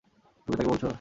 [0.47, 0.87] তুমিই তাকে বলছো?